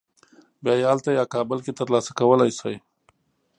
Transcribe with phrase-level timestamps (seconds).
[0.63, 2.75] بیا یې هلته یا کابل کې تر لاسه کولی شې.